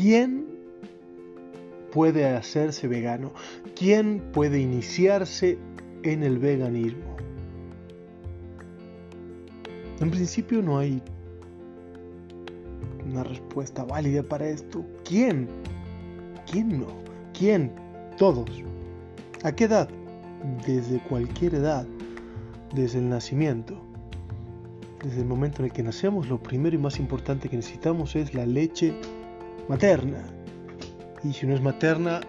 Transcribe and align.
¿quién 0.00 0.46
puede 1.92 2.24
hacerse 2.26 2.86
vegano? 2.86 3.32
¿Quién 3.74 4.20
puede 4.32 4.60
iniciarse 4.60 5.58
en 6.04 6.22
el 6.22 6.38
veganismo? 6.38 7.16
En 10.00 10.10
principio 10.10 10.62
no 10.62 10.78
hay 10.78 11.02
una 13.10 13.24
respuesta 13.24 13.84
válida 13.84 14.22
para 14.22 14.48
esto. 14.48 14.84
¿Quién? 15.04 15.48
¿Quién 16.48 16.78
no? 16.78 16.86
¿Quién? 17.36 17.72
Todos. 18.16 18.50
¿A 19.42 19.50
qué 19.50 19.64
edad? 19.64 19.88
Desde 20.64 21.00
cualquier 21.00 21.56
edad. 21.56 21.86
Desde 22.72 23.00
el 23.00 23.08
nacimiento. 23.08 23.74
Desde 25.02 25.22
el 25.22 25.26
momento 25.26 25.58
en 25.58 25.66
el 25.66 25.72
que 25.72 25.82
nacemos, 25.82 26.28
lo 26.28 26.40
primero 26.40 26.76
y 26.76 26.78
más 26.78 27.00
importante 27.00 27.48
que 27.48 27.56
necesitamos 27.56 28.14
es 28.14 28.34
la 28.34 28.46
leche 28.46 28.94
materna. 29.68 30.24
Y 31.22 31.32
si 31.32 31.46
no 31.46 31.54
es 31.54 31.60
materna, 31.60 32.20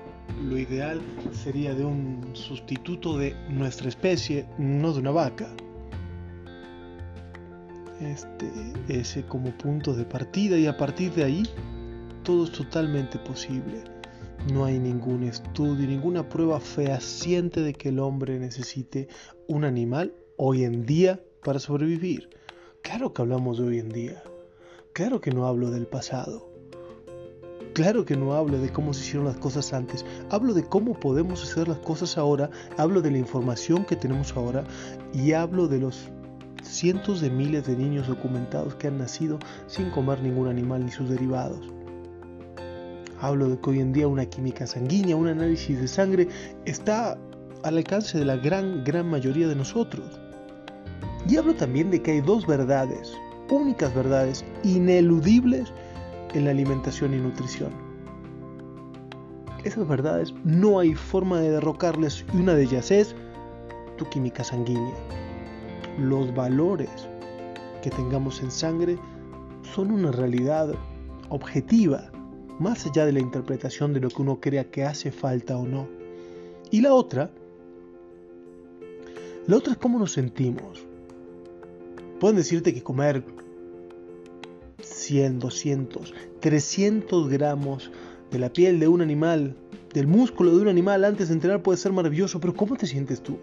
lo 0.43 0.57
ideal 0.57 1.02
sería 1.31 1.73
de 1.73 1.85
un 1.85 2.31
sustituto 2.34 3.17
de 3.17 3.35
nuestra 3.49 3.89
especie, 3.89 4.45
no 4.57 4.93
de 4.93 4.99
una 4.99 5.11
vaca. 5.11 5.49
Este, 8.02 8.49
ese 8.88 9.25
como 9.25 9.52
punto 9.57 9.94
de 9.94 10.05
partida 10.05 10.57
y 10.57 10.67
a 10.67 10.77
partir 10.77 11.13
de 11.13 11.25
ahí 11.25 11.44
todo 12.23 12.45
es 12.45 12.52
totalmente 12.52 13.17
posible. 13.20 13.83
No 14.53 14.66
hay 14.66 14.80
ningún 14.80 15.23
estudio, 15.23 15.85
ninguna 15.85 16.27
prueba 16.30 16.59
fehaciente 16.61 17.61
de 17.61 17.73
que 17.73 17.89
el 17.89 17.99
hombre 17.99 18.39
necesite 18.39 19.09
un 19.47 19.66
animal 19.66 20.13
hoy 20.38 20.63
en 20.63 20.85
día 20.85 21.19
para 21.44 21.59
sobrevivir. 21.59 22.30
Claro 22.81 23.13
que 23.13 23.21
hablamos 23.21 23.59
de 23.59 23.66
hoy 23.66 23.80
en 23.80 23.89
día. 23.89 24.23
Claro 24.94 25.19
que 25.19 25.31
no 25.31 25.45
hablo 25.45 25.72
del 25.72 25.88
pasado. 25.88 26.48
Claro 27.80 28.03
que 28.03 28.17
no 28.17 28.33
hablo 28.33 28.59
de 28.59 28.73
cómo 28.73 28.94
se 28.94 29.05
hicieron 29.05 29.23
las 29.25 29.38
cosas 29.38 29.72
antes, 29.72 30.05
hablo 30.30 30.53
de 30.53 30.66
cómo 30.66 30.99
podemos 30.99 31.41
hacer 31.41 31.69
las 31.69 31.77
cosas 31.77 32.17
ahora, 32.17 32.49
hablo 32.75 33.02
de 33.02 33.09
la 33.09 33.19
información 33.19 33.85
que 33.85 33.95
tenemos 33.95 34.35
ahora 34.35 34.66
y 35.13 35.31
hablo 35.31 35.69
de 35.69 35.80
los 35.80 36.09
cientos 36.61 37.22
de 37.22 37.30
miles 37.30 37.67
de 37.67 37.77
niños 37.77 38.09
documentados 38.09 38.75
que 38.75 38.88
han 38.88 38.97
nacido 38.97 39.39
sin 39.67 39.91
comer 39.91 40.22
ningún 40.22 40.50
animal 40.50 40.83
ni 40.83 40.91
sus 40.91 41.09
derivados. 41.09 41.72
Hablo 43.22 43.47
de 43.47 43.57
que 43.57 43.69
hoy 43.69 43.80
en 43.80 43.94
día 43.94 44.09
una 44.09 44.25
química 44.25 44.67
sanguínea, 44.67 45.16
un 45.16 45.30
análisis 45.30 45.80
de 45.80 45.88
sangre 45.88 46.27
está 46.66 47.17
al 47.63 47.77
alcance 47.77 48.17
de 48.17 48.25
la 48.25 48.35
gran, 48.35 48.83
gran 48.83 49.09
mayoría 49.09 49.47
de 49.47 49.55
nosotros. 49.55 50.19
Y 51.30 51.38
hablo 51.38 51.55
también 51.55 51.91
de 51.91 52.02
que 52.02 52.11
hay 52.11 52.19
dos 52.19 52.45
verdades, 52.45 53.13
únicas 53.50 53.95
verdades, 53.95 54.44
ineludibles 54.66 55.72
en 56.33 56.45
la 56.45 56.52
alimentación 56.52 57.13
y 57.13 57.17
nutrición. 57.17 57.72
Esas 59.63 59.88
verdades 59.88 60.33
no 60.44 60.80
hay 60.80 60.95
forma 60.95 61.41
de 61.41 61.52
derrocarles 61.52 62.25
y 62.33 62.38
una 62.38 62.53
de 62.53 62.63
ellas 62.63 62.91
es 62.91 63.16
tu 63.97 64.05
química 64.09 64.44
sanguínea 64.44 64.95
los 66.00 66.33
valores 66.33 66.89
que 67.83 67.89
tengamos 67.89 68.41
en 68.41 68.52
sangre 68.52 68.97
son 69.73 69.91
una 69.91 70.11
realidad 70.11 70.73
objetiva, 71.30 72.11
más 72.59 72.85
allá 72.85 73.05
de 73.05 73.13
la 73.13 73.19
interpretación 73.19 73.94
de 73.94 74.00
lo 74.00 74.09
que 74.09 74.22
uno 74.22 74.39
crea 74.39 74.69
que 74.69 74.83
hace 74.83 75.11
falta 75.11 75.57
o 75.57 75.66
no. 75.66 75.88
Y 76.72 76.81
la 76.81 76.94
otra, 76.94 77.31
la 79.47 79.57
otra 79.57 79.73
es 79.73 79.80
cómo 79.80 80.00
nos 80.00 80.13
sentimos. 80.13 80.85
Pueden 82.19 82.38
decirte 82.38 82.73
que 82.73 82.83
comer 82.83 83.23
100, 85.09 85.39
200, 85.39 86.13
300 86.39 87.29
gramos 87.29 87.89
de 88.29 88.38
la 88.38 88.53
piel 88.53 88.79
de 88.79 88.88
un 88.88 89.01
animal, 89.01 89.56
del 89.91 90.06
músculo 90.06 90.56
de 90.56 90.61
un 90.61 90.67
animal 90.67 91.03
antes 91.03 91.29
de 91.29 91.34
entrenar 91.34 91.63
puede 91.63 91.79
ser 91.79 91.91
maravilloso, 91.91 92.39
pero 92.39 92.53
¿cómo 92.53 92.75
te 92.75 92.85
sientes 92.85 93.23
tú? 93.23 93.39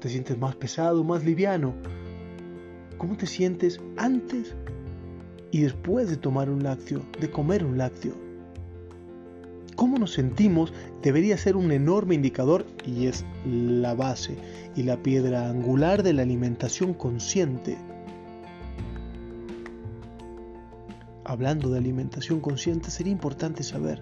¿Te 0.00 0.08
sientes 0.08 0.38
más 0.38 0.54
pesado, 0.54 1.02
más 1.02 1.24
liviano? 1.24 1.74
¿Cómo 2.98 3.16
te 3.16 3.26
sientes 3.26 3.80
antes 3.96 4.54
y 5.50 5.62
después 5.62 6.08
de 6.08 6.18
tomar 6.18 6.48
un 6.50 6.62
lácteo, 6.62 7.02
de 7.20 7.32
comer 7.32 7.64
un 7.64 7.78
lácteo? 7.78 8.14
Cómo 9.74 9.98
nos 9.98 10.12
sentimos 10.12 10.72
debería 11.02 11.36
ser 11.36 11.56
un 11.56 11.72
enorme 11.72 12.14
indicador 12.14 12.64
y 12.86 13.08
es 13.08 13.24
la 13.44 13.94
base 13.94 14.36
y 14.76 14.84
la 14.84 15.02
piedra 15.02 15.50
angular 15.50 16.04
de 16.04 16.12
la 16.12 16.22
alimentación 16.22 16.94
consciente. 16.94 17.76
Hablando 21.28 21.70
de 21.70 21.78
alimentación 21.78 22.38
consciente, 22.38 22.88
sería 22.88 23.12
importante 23.12 23.64
saber 23.64 24.00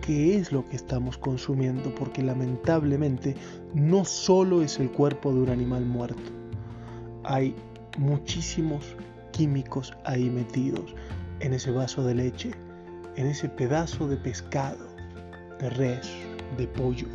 qué 0.00 0.36
es 0.36 0.50
lo 0.50 0.68
que 0.68 0.74
estamos 0.74 1.16
consumiendo, 1.16 1.94
porque 1.94 2.22
lamentablemente 2.22 3.36
no 3.72 4.04
solo 4.04 4.62
es 4.62 4.80
el 4.80 4.90
cuerpo 4.90 5.32
de 5.32 5.42
un 5.42 5.50
animal 5.50 5.86
muerto, 5.86 6.32
hay 7.22 7.54
muchísimos 7.98 8.96
químicos 9.30 9.94
ahí 10.04 10.28
metidos 10.28 10.92
en 11.38 11.52
ese 11.54 11.70
vaso 11.70 12.02
de 12.02 12.16
leche, 12.16 12.50
en 13.14 13.28
ese 13.28 13.48
pedazo 13.48 14.08
de 14.08 14.16
pescado, 14.16 14.88
de 15.60 15.70
res, 15.70 16.10
de 16.56 16.66
pollo. 16.66 17.06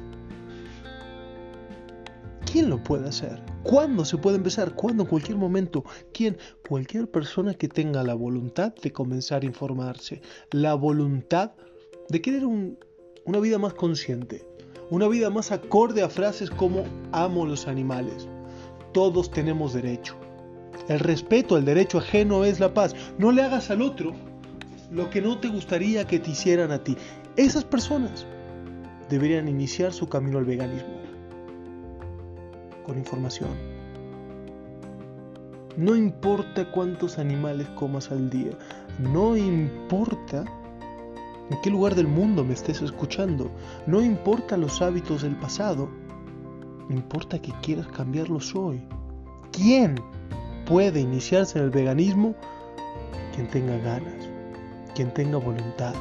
¿Quién 2.51 2.69
lo 2.69 2.83
puede 2.83 3.07
hacer? 3.07 3.41
¿Cuándo 3.63 4.03
se 4.03 4.17
puede 4.17 4.35
empezar? 4.35 4.75
¿Cuándo? 4.75 5.03
En 5.03 5.09
cualquier 5.09 5.37
momento. 5.37 5.85
¿Quién? 6.11 6.37
Cualquier 6.67 7.09
persona 7.09 7.53
que 7.53 7.69
tenga 7.69 8.03
la 8.03 8.13
voluntad 8.13 8.73
de 8.75 8.91
comenzar 8.91 9.43
a 9.43 9.45
informarse, 9.45 10.21
la 10.51 10.73
voluntad 10.73 11.53
de 12.09 12.21
querer 12.21 12.43
una 12.45 13.39
vida 13.39 13.57
más 13.57 13.73
consciente, 13.75 14.45
una 14.89 15.07
vida 15.07 15.29
más 15.29 15.53
acorde 15.53 16.03
a 16.03 16.09
frases 16.09 16.51
como 16.51 16.83
amo 17.13 17.45
los 17.45 17.69
animales. 17.69 18.27
Todos 18.91 19.31
tenemos 19.31 19.73
derecho. 19.73 20.17
El 20.89 20.99
respeto 20.99 21.55
al 21.55 21.63
derecho 21.63 21.99
ajeno 21.99 22.43
es 22.43 22.59
la 22.59 22.73
paz. 22.73 22.93
No 23.17 23.31
le 23.31 23.43
hagas 23.43 23.71
al 23.71 23.81
otro 23.81 24.11
lo 24.91 25.09
que 25.09 25.21
no 25.21 25.39
te 25.39 25.47
gustaría 25.47 26.05
que 26.05 26.19
te 26.19 26.31
hicieran 26.31 26.71
a 26.73 26.83
ti. 26.83 26.97
Esas 27.37 27.63
personas 27.63 28.25
deberían 29.09 29.47
iniciar 29.47 29.93
su 29.93 30.09
camino 30.09 30.37
al 30.37 30.43
veganismo. 30.43 31.00
Con 32.85 32.97
información. 32.97 33.51
No 35.77 35.95
importa 35.95 36.69
cuántos 36.71 37.17
animales 37.17 37.67
comas 37.75 38.11
al 38.11 38.29
día. 38.29 38.51
No 38.99 39.37
importa 39.37 40.43
en 41.49 41.61
qué 41.61 41.69
lugar 41.69 41.95
del 41.95 42.07
mundo 42.07 42.43
me 42.43 42.53
estés 42.53 42.81
escuchando. 42.81 43.49
No 43.85 44.01
importa 44.01 44.57
los 44.57 44.81
hábitos 44.81 45.21
del 45.21 45.35
pasado, 45.37 45.89
importa 46.91 47.39
que 47.39 47.51
quieras 47.61 47.87
cambiarlos 47.87 48.55
hoy. 48.55 48.81
¿Quién 49.51 49.95
puede 50.65 51.01
iniciarse 51.01 51.59
en 51.59 51.65
el 51.65 51.71
veganismo? 51.71 52.35
Quien 53.35 53.47
tenga 53.47 53.77
ganas, 53.77 54.29
quien 54.95 55.13
tenga 55.13 55.37
voluntad. 55.37 55.93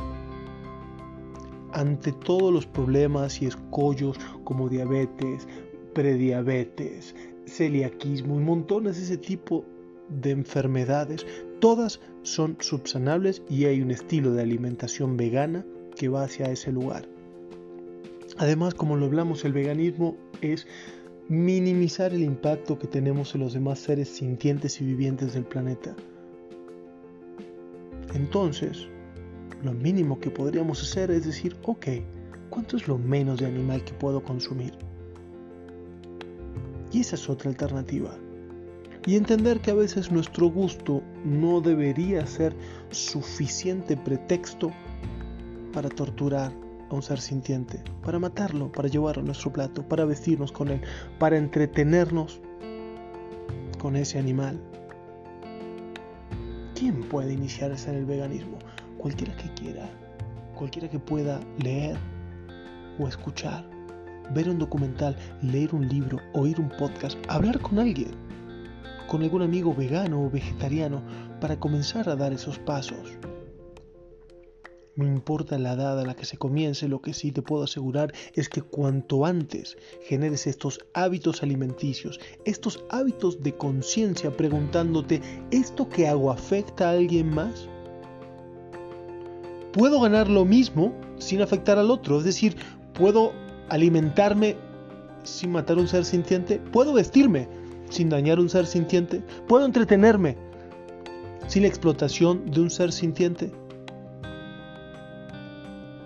Ante 1.72 2.12
todos 2.12 2.52
los 2.52 2.66
problemas 2.66 3.40
y 3.42 3.46
escollos 3.46 4.18
como 4.44 4.68
diabetes, 4.68 5.46
prediabetes, 6.00 7.14
celiaquismo 7.44 8.36
y 8.36 8.42
montones 8.42 8.96
de 8.96 9.02
ese 9.02 9.18
tipo 9.18 9.66
de 10.08 10.30
enfermedades, 10.30 11.26
todas 11.58 12.00
son 12.22 12.56
subsanables 12.58 13.42
y 13.50 13.66
hay 13.66 13.82
un 13.82 13.90
estilo 13.90 14.32
de 14.32 14.40
alimentación 14.40 15.18
vegana 15.18 15.62
que 15.96 16.08
va 16.08 16.22
hacia 16.22 16.50
ese 16.50 16.72
lugar. 16.72 17.06
Además, 18.38 18.72
como 18.72 18.96
lo 18.96 19.04
hablamos, 19.04 19.44
el 19.44 19.52
veganismo 19.52 20.16
es 20.40 20.66
minimizar 21.28 22.14
el 22.14 22.22
impacto 22.22 22.78
que 22.78 22.86
tenemos 22.86 23.34
en 23.34 23.42
los 23.42 23.52
demás 23.52 23.78
seres 23.78 24.08
sintientes 24.08 24.80
y 24.80 24.86
vivientes 24.86 25.34
del 25.34 25.44
planeta. 25.44 25.94
Entonces, 28.14 28.88
lo 29.62 29.74
mínimo 29.74 30.18
que 30.18 30.30
podríamos 30.30 30.80
hacer 30.80 31.10
es 31.10 31.26
decir, 31.26 31.58
ok, 31.64 31.86
¿cuánto 32.48 32.78
es 32.78 32.88
lo 32.88 32.96
menos 32.96 33.38
de 33.38 33.44
animal 33.44 33.84
que 33.84 33.92
puedo 33.92 34.24
consumir? 34.24 34.72
Y 36.92 37.00
esa 37.00 37.16
es 37.16 37.28
otra 37.28 37.50
alternativa 37.50 38.16
y 39.06 39.16
entender 39.16 39.60
que 39.60 39.70
a 39.70 39.74
veces 39.74 40.10
nuestro 40.10 40.48
gusto 40.50 41.02
no 41.24 41.60
debería 41.60 42.26
ser 42.26 42.54
suficiente 42.90 43.96
pretexto 43.96 44.72
para 45.72 45.88
torturar 45.88 46.52
a 46.90 46.94
un 46.94 47.02
ser 47.02 47.20
sintiente, 47.20 47.82
para 48.04 48.18
matarlo, 48.18 48.70
para 48.70 48.88
llevarlo 48.88 49.22
a 49.22 49.26
nuestro 49.26 49.52
plato, 49.52 49.86
para 49.86 50.04
vestirnos 50.04 50.52
con 50.52 50.68
él, 50.68 50.82
para 51.18 51.38
entretenernos 51.38 52.40
con 53.78 53.96
ese 53.96 54.18
animal. 54.18 54.60
¿Quién 56.74 57.08
puede 57.08 57.32
iniciarse 57.32 57.90
en 57.90 57.96
el 57.96 58.04
veganismo? 58.04 58.58
Cualquiera 58.98 59.34
que 59.36 59.52
quiera, 59.54 59.88
cualquiera 60.54 60.88
que 60.90 60.98
pueda 60.98 61.40
leer 61.58 61.96
o 62.98 63.06
escuchar, 63.06 63.64
ver 64.34 64.48
un 64.48 64.58
documental, 64.58 65.16
leer 65.42 65.74
un 65.74 65.88
libro, 65.88 66.18
oír 66.34 66.60
un 66.60 66.68
podcast, 66.70 67.18
hablar 67.28 67.60
con 67.60 67.78
alguien 67.78 68.30
con 69.10 69.24
algún 69.24 69.42
amigo 69.42 69.74
vegano 69.74 70.24
o 70.24 70.30
vegetariano 70.30 71.02
para 71.40 71.58
comenzar 71.58 72.08
a 72.08 72.14
dar 72.14 72.32
esos 72.32 72.60
pasos. 72.60 73.18
No 74.94 75.04
importa 75.04 75.58
la 75.58 75.72
edad 75.72 75.98
a 75.98 76.04
la 76.04 76.14
que 76.14 76.24
se 76.24 76.36
comience, 76.36 76.86
lo 76.86 77.02
que 77.02 77.12
sí 77.12 77.32
te 77.32 77.42
puedo 77.42 77.64
asegurar 77.64 78.12
es 78.34 78.48
que 78.48 78.62
cuanto 78.62 79.26
antes 79.26 79.76
generes 80.02 80.46
estos 80.46 80.78
hábitos 80.94 81.42
alimenticios, 81.42 82.20
estos 82.44 82.84
hábitos 82.88 83.42
de 83.42 83.56
conciencia 83.56 84.36
preguntándote, 84.36 85.20
¿esto 85.50 85.88
que 85.88 86.06
hago 86.06 86.30
afecta 86.30 86.88
a 86.88 86.92
alguien 86.92 87.34
más? 87.34 87.68
¿Puedo 89.72 90.00
ganar 90.00 90.28
lo 90.28 90.44
mismo 90.44 90.94
sin 91.18 91.42
afectar 91.42 91.78
al 91.78 91.90
otro? 91.90 92.18
Es 92.18 92.24
decir, 92.24 92.54
¿puedo 92.94 93.32
alimentarme 93.70 94.56
sin 95.22 95.52
matar 95.52 95.78
un 95.78 95.88
ser 95.88 96.04
sintiente? 96.04 96.58
¿Puedo 96.72 96.92
vestirme 96.92 97.48
sin 97.88 98.08
dañar 98.08 98.38
un 98.38 98.48
ser 98.48 98.66
sintiente? 98.66 99.22
¿Puedo 99.48 99.64
entretenerme 99.64 100.36
sin 101.46 101.62
la 101.62 101.68
explotación 101.68 102.50
de 102.50 102.60
un 102.60 102.70
ser 102.70 102.92
sintiente? 102.92 103.50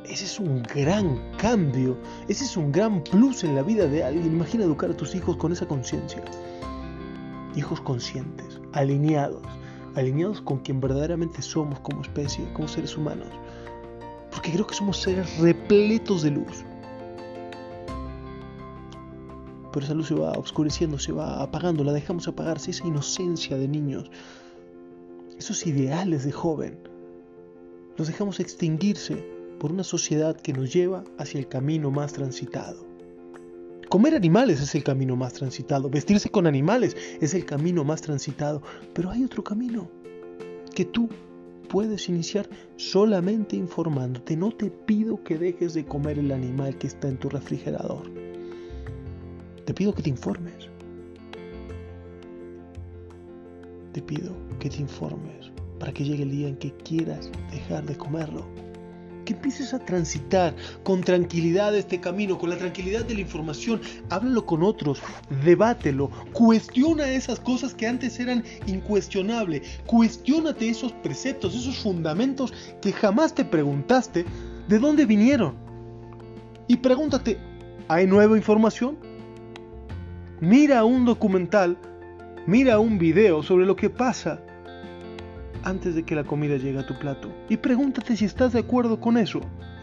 Ese 0.05 0.27
es 0.27 0.39
un 0.39 0.63
gran 0.63 1.19
cambio, 1.39 1.99
ese 2.29 2.45
es 2.45 2.57
un 2.57 2.71
gran 2.71 3.03
plus 3.03 3.43
en 3.43 3.57
la 3.57 3.63
vida 3.63 3.87
de 3.87 4.05
alguien. 4.05 4.27
Imagina 4.27 4.65
educar 4.65 4.91
a 4.91 4.97
tus 4.97 5.15
hijos 5.15 5.37
con 5.37 5.51
esa 5.51 5.67
conciencia. 5.67 6.23
Hijos 7.57 7.81
conscientes, 7.81 8.61
alineados, 8.73 9.43
alineados 9.97 10.41
con 10.43 10.59
quien 10.59 10.81
verdaderamente 10.81 11.41
somos 11.43 11.81
como 11.81 12.03
especie, 12.03 12.45
como 12.53 12.69
seres 12.69 12.97
humanos. 12.97 13.29
Porque 14.31 14.53
creo 14.53 14.67
que 14.67 14.75
somos 14.75 14.99
seres 14.99 15.39
repletos 15.39 16.23
de 16.23 16.33
luz. 16.33 16.65
Pero 19.75 19.87
esa 19.87 19.95
luz 19.95 20.07
se 20.07 20.15
va 20.15 20.31
oscureciendo, 20.39 21.01
se 21.01 21.11
va 21.11 21.43
apagando, 21.43 21.83
la 21.83 21.93
dejamos 21.93 22.29
apagarse, 22.29 22.71
esa 22.71 22.87
inocencia 22.87 23.57
de 23.57 23.67
niños, 23.67 24.09
esos 25.37 25.67
ideales 25.67 26.25
de 26.25 26.31
joven, 26.31 26.79
los 27.97 28.07
dejamos 28.07 28.39
extinguirse 28.39 29.17
por 29.59 29.73
una 29.73 29.83
sociedad 29.83 30.37
que 30.37 30.53
nos 30.53 30.73
lleva 30.73 31.03
hacia 31.19 31.41
el 31.41 31.49
camino 31.49 31.91
más 31.91 32.13
transitado. 32.13 32.87
Comer 33.89 34.15
animales 34.15 34.61
es 34.61 34.77
el 34.77 34.85
camino 34.85 35.17
más 35.17 35.33
transitado, 35.33 35.91
vestirse 35.91 36.31
con 36.31 36.47
animales 36.47 36.97
es 37.21 37.35
el 37.35 37.45
camino 37.45 37.83
más 37.83 38.01
transitado, 38.01 38.63
pero 38.93 39.11
hay 39.11 39.25
otro 39.25 39.43
camino 39.43 39.91
que 40.73 40.85
tú 40.85 41.09
puedes 41.69 42.09
iniciar 42.09 42.49
solamente 42.77 43.57
informándote. 43.57 44.37
No 44.37 44.53
te 44.53 44.71
pido 44.71 45.25
que 45.25 45.37
dejes 45.37 45.75
de 45.75 45.85
comer 45.85 46.21
el 46.21 46.31
animal 46.31 46.79
que 46.79 46.87
está 46.87 47.09
en 47.09 47.19
tu 47.19 47.29
refrigerador. 47.29 48.24
Te 49.65 49.73
pido 49.73 49.95
que 49.95 50.03
te 50.03 50.11
informes. 50.11 50.69
Te 53.93 54.03
pido 54.03 54.35
que 54.59 54.69
te 54.69 54.79
informes 54.79 55.51
para 55.79 55.93
que 55.93 56.05
llegue 56.05 56.25
el 56.25 56.31
día 56.31 56.49
en 56.49 56.57
que 56.57 56.73
quieras 56.79 57.31
dejar 57.51 57.85
de 57.85 57.97
comerlo 57.97 58.45
que 59.25 59.33
empieces 59.33 59.75
a 59.75 59.79
transitar 59.79 60.55
con 60.83 61.03
tranquilidad 61.03 61.75
este 61.75 62.01
camino, 62.01 62.39
con 62.39 62.51
la 62.51 62.59
tranquilidad 62.59 63.05
de 63.05 63.15
la 63.15 63.21
información. 63.21 63.81
Háblalo 64.11 64.47
con 64.47 64.63
otros, 64.63 65.01
debátelo, 65.45 66.11
cuestiona 66.33 67.11
esas 67.11 67.41
cosas 67.41 67.75
que 67.75 67.87
antes 67.87 68.21
eran 68.21 68.45
incuestionables, 68.67 69.81
cuestionate 69.87 70.69
esos 70.69 70.93
preceptos, 70.93 71.55
esos 71.55 71.79
fundamentos 71.79 72.53
que 72.81 72.93
jamás 72.93 73.35
te 73.35 73.45
preguntaste 73.45 74.25
de 74.69 74.79
dónde 74.79 75.07
vinieron. 75.07 75.55
Y 76.69 76.77
pregúntate, 76.77 77.39
¿hay 77.89 78.07
nueva 78.07 78.37
información? 78.37 79.14
Mira 80.45 80.85
un 80.85 81.07
documental, 81.07 81.79
mira 82.47 82.79
un 82.79 82.99
video 82.99 83.43
sobre 83.43 83.65
lo 83.65 83.77
que 83.77 83.89
pasa 83.89 84.43
antes 85.63 85.95
de 85.95 86.03
que 86.03 86.15
la 86.15 86.25
comida 86.25 86.59
llegue 86.59 86.81
a 86.81 86.87
tu 86.87 86.99
plato. 86.99 87.33
Y 87.49 87.57
pregúntate 87.57 88.15
si 88.15 88.27
estás 88.27 88.53
de 88.53 88.59
acuerdo 88.59 89.01
con 89.01 89.17
eso. 89.17 89.41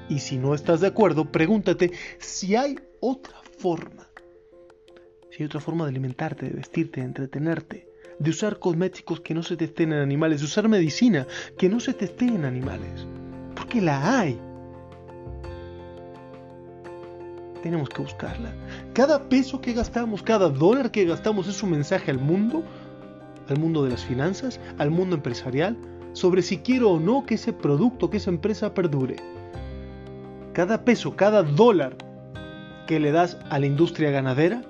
Y 0.07 0.19
si 0.19 0.37
no 0.37 0.53
estás 0.53 0.79
de 0.81 0.85
acuerdo, 0.85 1.31
pregúntate 1.31 1.93
si 2.19 2.55
hay 2.55 2.75
otra 2.99 3.37
forma. 3.57 4.07
Si 5.31 5.41
hay 5.41 5.47
otra 5.47 5.61
forma 5.61 5.85
de 5.85 5.89
alimentarte, 5.89 6.45
de 6.45 6.53
vestirte, 6.53 6.99
de 6.99 7.07
entretenerte, 7.07 7.87
de 8.19 8.29
usar 8.29 8.59
cosméticos 8.59 9.19
que 9.21 9.33
no 9.33 9.41
se 9.41 9.57
testen 9.57 9.93
en 9.93 9.99
animales, 9.99 10.41
de 10.41 10.45
usar 10.45 10.69
medicina 10.69 11.25
que 11.57 11.69
no 11.69 11.79
se 11.79 11.95
teste 11.95 12.25
en 12.25 12.45
animales. 12.45 13.07
Porque 13.55 13.81
la 13.81 14.19
hay. 14.19 14.39
Tenemos 17.61 17.89
que 17.89 18.01
buscarla. 18.01 18.53
Cada 18.93 19.29
peso 19.29 19.61
que 19.61 19.73
gastamos, 19.73 20.23
cada 20.23 20.49
dólar 20.49 20.91
que 20.91 21.05
gastamos 21.05 21.47
es 21.47 21.61
un 21.61 21.71
mensaje 21.71 22.11
al 22.11 22.19
mundo 22.19 22.63
al 23.51 23.59
mundo 23.59 23.83
de 23.83 23.89
las 23.89 24.03
finanzas, 24.03 24.59
al 24.77 24.91
mundo 24.91 25.15
empresarial, 25.15 25.77
sobre 26.13 26.41
si 26.41 26.59
quiero 26.59 26.91
o 26.91 26.99
no 26.99 27.25
que 27.25 27.35
ese 27.35 27.53
producto, 27.53 28.09
que 28.09 28.17
esa 28.17 28.29
empresa 28.29 28.73
perdure. 28.73 29.17
Cada 30.53 30.83
peso, 30.83 31.15
cada 31.15 31.43
dólar 31.43 31.95
que 32.87 32.99
le 32.99 33.11
das 33.11 33.37
a 33.49 33.59
la 33.59 33.65
industria 33.65 34.11
ganadera, 34.11 34.61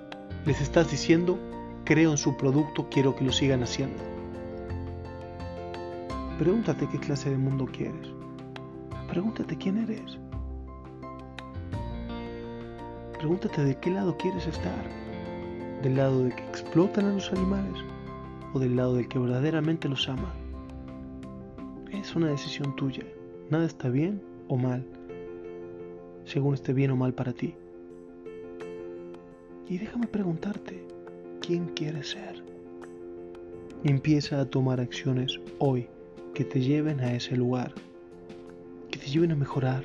les 0.46 0.62
estás 0.62 0.92
diciendo, 0.92 1.40
creo 1.86 2.12
en 2.12 2.18
su 2.18 2.38
producto, 2.38 2.88
quiero 2.90 3.16
que 3.16 3.24
lo 3.24 3.32
sigan 3.32 3.64
haciendo. 3.64 4.02
Pregúntate 6.38 6.88
qué 6.90 7.00
clase 7.00 7.30
de 7.30 7.38
mundo 7.38 7.68
quieres. 7.72 8.08
Pregúntate 9.08 9.58
quién 9.58 9.78
eres. 9.78 10.18
Pregúntate 13.22 13.64
de 13.64 13.78
qué 13.78 13.92
lado 13.92 14.18
quieres 14.18 14.48
estar. 14.48 14.84
¿Del 15.84 15.96
lado 15.96 16.24
de 16.24 16.36
que 16.36 16.44
explotan 16.44 17.06
a 17.06 17.14
los 17.14 17.32
animales? 17.32 17.78
o 18.54 18.60
del 18.60 18.76
lado 18.76 18.96
del 18.96 19.08
que 19.08 19.20
verdaderamente 19.20 19.88
los 19.88 20.10
ama. 20.10 20.34
Es 21.92 22.16
una 22.16 22.30
decisión 22.30 22.76
tuya. 22.76 23.04
Nada 23.52 23.66
está 23.66 23.90
bien 23.90 24.22
o 24.48 24.58
mal, 24.58 24.86
según 26.26 26.54
esté 26.54 26.74
bien 26.74 26.92
o 26.92 26.96
mal 26.96 27.14
para 27.14 27.34
ti. 27.34 27.54
Y 29.68 29.78
déjame 29.78 30.08
preguntarte, 30.08 30.84
¿quién 31.40 31.68
quieres 31.76 32.10
ser? 32.10 32.44
Empieza 33.84 34.42
a 34.42 34.46
tomar 34.50 34.82
acciones 34.82 35.40
hoy 35.60 35.88
que 36.34 36.44
te 36.44 36.60
lleven 36.60 37.00
a 37.02 37.14
ese 37.14 37.36
lugar, 37.36 37.74
que 38.90 39.00
te 39.00 39.06
lleven 39.06 39.32
a 39.32 39.36
mejorar. 39.36 39.84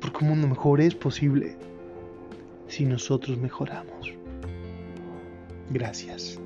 Porque 0.00 0.18
un 0.24 0.30
mundo 0.30 0.48
mejor 0.48 0.80
es 0.80 0.94
posible 0.94 1.56
si 2.72 2.86
nosotros 2.86 3.36
mejoramos. 3.36 4.14
Gracias. 5.68 6.40